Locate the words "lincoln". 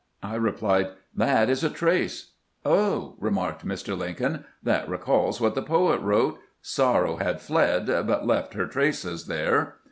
3.95-4.45